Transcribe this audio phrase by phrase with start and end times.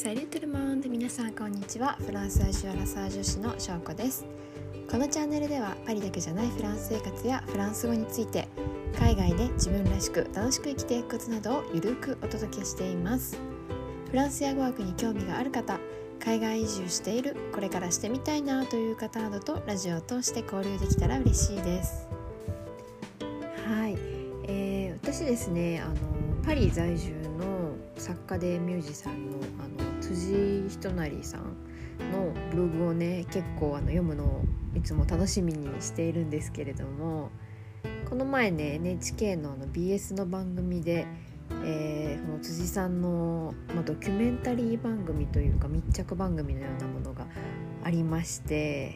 [0.00, 1.94] サリュトルモンド皆さんこんにちは。
[2.06, 4.24] フランスアジュアラサー女子のしょうこです。
[4.88, 8.46] このチャンネルではパリだけじゃないフランス生活やフランス語について
[8.96, 13.40] 海外で自分らしく楽しく生きていくコツなどをゆるくお届けしています。
[14.08, 15.80] フランスや語学に興味がある方
[16.20, 22.06] 海外移住しているこれからしてみたいなという方などとラジオを通して交流できたら嬉しいです。
[23.66, 23.96] はい、
[24.44, 25.96] えー、私ですねあの
[26.44, 27.57] パリ在住の
[27.98, 31.42] 作家でミュージシャンのあの辻仁成さん
[32.12, 34.42] のブログをね結構あの読むのを
[34.74, 37.30] いつも楽しみにしているんですけれども
[38.08, 41.06] この前ね NHK のあの BS の番組で、
[41.64, 47.26] えー、この辻さんの、まあ、ドキュメンタリー番組というか密着番組のようなものが
[47.84, 48.94] ありまして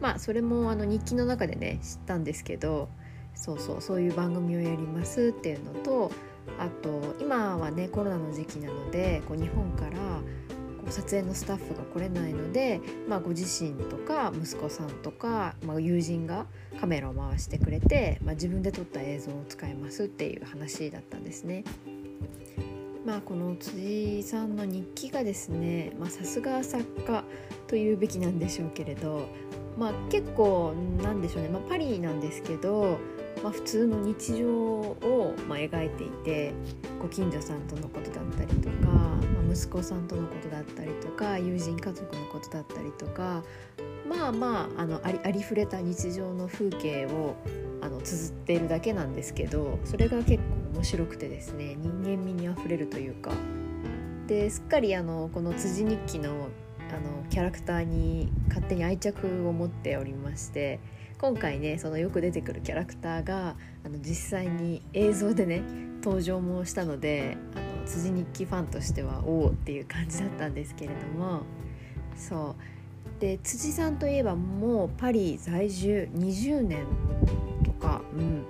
[0.00, 2.88] まあそれもあの日記の中でね知ったんですけど
[3.34, 6.10] そうそうそういう番組をやりますっていうのと
[6.58, 16.46] あと今はねコロナの時期なのでこう日本からこう撮影のスタッフが来れないので、まあ、ご自身とか息子さんとか、まあ、友人が
[16.80, 21.64] カメラを回してくれて、まあ、自分で撮った映像を使いますっていう話だったんですね。
[23.04, 27.24] まあ、この辻さんの日記がですねさすが作家
[27.66, 29.26] というべきなんでしょうけれど、
[29.78, 32.98] まあ、結構なんでしょうね、まあ、パリなんですけど
[33.42, 36.52] まあ、普通の日常を、まあ、描いていて
[37.00, 43.42] ご近所さんとのことだったりとか、まあ、息子さんとのことだったりとか友人家族のことだったりとか
[44.08, 47.34] まあまああのありありふれた日常の風景を
[47.80, 50.42] あの綴っているだけなんですけどそれが結構
[50.74, 53.32] 面白くてですね人間味にあふれるというか。
[54.28, 56.48] ですっかりあのこの辻日記の
[56.92, 60.78] あのキャラクターに勝手に愛着を持っておりまして
[61.18, 65.62] 今回ねそのよく出てくるキャラクターがあの実際に映像でね
[66.02, 71.42] 登場もしたのであの辻日記ファンとしてはおおっていう感じだったんですけれども
[72.16, 73.20] そう。
[73.20, 76.84] で辻さんといえばもうパリ在住20年
[77.64, 78.44] とか、うん、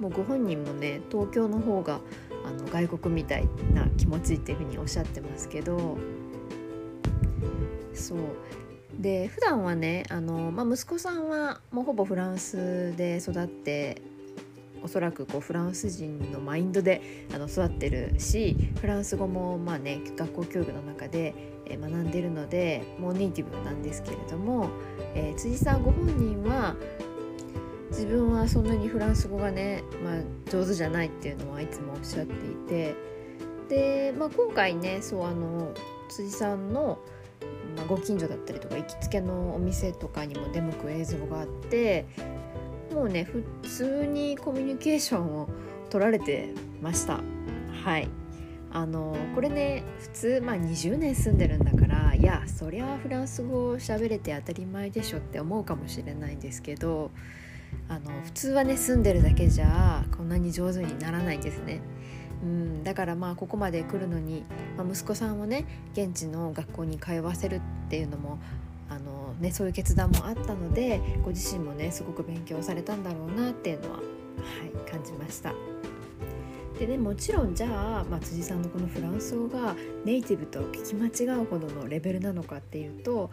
[0.00, 2.00] もうご本人もね東京の方が
[2.46, 5.98] あの外国みたいな気持ちっていうふうにおっしゃってますけど
[7.98, 8.18] そう。
[8.98, 14.02] で普段はねあの、まあ、息子さんはもうほぼフランスで育って
[14.82, 21.34] おそらくこうフランス人のマインドであの育ってるしフランス語もまあね学校教育の中で
[21.68, 24.70] 学んでるのでもうネイティブなんですけれども、
[25.14, 26.74] えー、辻さんご本人は
[27.90, 32.94] 自分はそんなにフランス語がね、まあ、上手じゃないっていうのはいつもおっしゃっていて
[33.68, 35.72] で、まあ、今回ねそうあの
[36.08, 36.98] 辻さんの「、
[37.88, 42.06] ご近所だったりとか行きつけのお店とかにも出向く映像があって
[42.92, 45.48] もうね普通にコミュニケーションを
[45.90, 47.20] 取られてました。
[47.84, 48.08] はい。
[48.70, 57.10] あのこれね普通まあ20年住んでるんだからいやそりゃフランス語喋れて当たり前でしょって思うかもしれないんですけど
[57.88, 61.80] あの普通はね住んでるだけじゃこんなに上手にならないんですね。
[62.42, 64.44] うん、だからまあここまで来るのに、
[64.76, 68.38] まあ、息子さんをね現地の学校に通わせるっていうのも
[68.88, 75.52] あの、ね、そういう決断もあったのでご自身もねすごく勉強されたんだろうなっていうのは、はい、感じました。
[76.78, 77.66] でねもちろんじゃ
[78.00, 79.74] あ、まあ、辻さんのこのフランス語が
[80.04, 83.30] ネイティブと聞き間違うほどのレベルなのかっていうと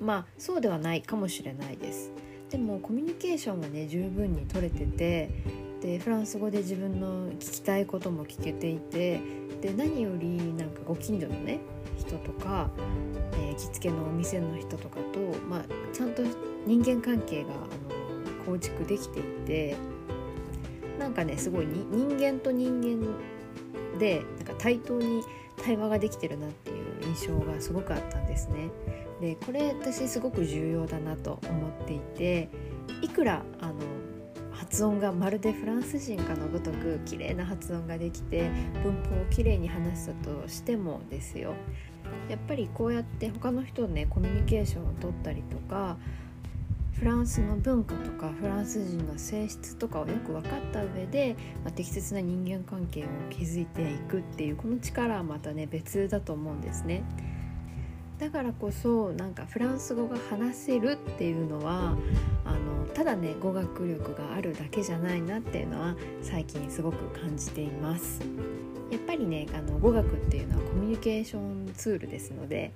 [0.00, 2.12] まあそうではないかもしれないです。
[2.50, 5.30] でもコミュニケーションはね十分に取れてて
[5.80, 9.20] でフランス語で自分の聞きたいことも聞けていて
[9.60, 11.58] で何よりなんかご近所のね
[11.98, 12.70] 人とか、
[13.32, 16.22] えー、行きつけのお店の人とかと、まあ、ちゃんと
[16.66, 19.76] 人間関係があの構築できていて
[20.98, 25.22] なんかねすごい人間と人間でなんか対等に
[25.62, 26.85] 対話ができてるなっていう
[27.16, 28.70] 印象がすごくあったんですね。
[29.20, 32.50] でこれ私すごく重要だなと思っていて
[33.00, 33.74] いくらあの
[34.52, 38.50] 発音がまるでフランス人かのごとく綺麗な発音ができて
[38.82, 41.54] 文法をきれいに話したとしてもですよ
[42.28, 45.96] やっぱりこうやって他の人とねコミュニケーションを取ったりとか
[46.98, 57.04] フランスの文化とかフランス人の性質とかをよく分かった上で、まあ、適切な人間関係を築いていくっていうこの力はまたね別だと思うんですね。
[58.18, 61.98] だからこそなんかフランス語が話せるっていうのは
[62.46, 68.22] あのただね語学力があるだけじゃないなっていうのは最近すごく感じています
[68.90, 72.72] やっぱりねあの語学っていうのはコミュニケーションツールですので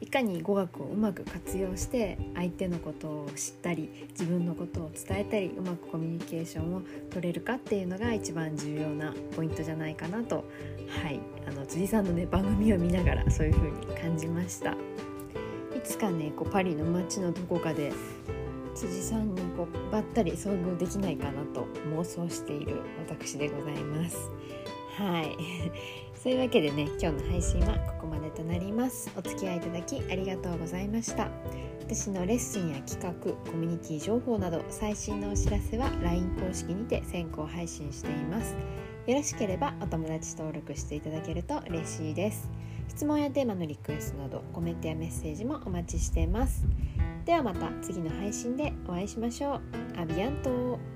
[0.00, 10.44] いかに語学をうまく活用して相手のことを知ったり自分のことを伝えたりうまくコミュニケーションを取れるかっていうのが一番重要なポイントじゃないかなと。
[10.88, 11.20] はい。
[11.46, 14.72] あの辻さんのね番組を見ながらそういう風に感じました。
[14.72, 14.76] い
[15.82, 17.92] つかねこうパリの街のどこかで
[18.74, 24.30] 辻さんにこうばったり遭遇できないかなと妄想している私でございます。
[24.98, 26.03] はい。
[26.24, 29.12] そういうわけでね今日の配信はここまでとなります。
[29.14, 31.28] お付き合いいただきありがとうございました。
[31.80, 38.56] 私のレッスンや企画コミュニティ情報など最新のお知らせは LINE 公式にて先行配信しています。
[39.06, 42.50] よろしければお友達登録していただけると嬉しいです。
[42.88, 46.64] 質問やテーマのリクエストなどコメントやメッセージもお待ちしています。
[47.26, 49.60] ではまた次の配信でお会いしましょう。
[50.00, 50.93] アビアント。